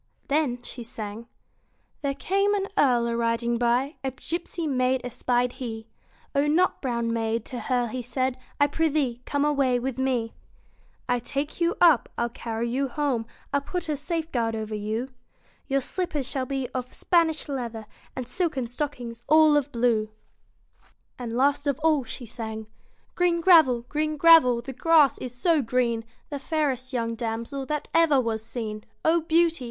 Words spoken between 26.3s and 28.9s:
The fairest young damsel That ever was seen.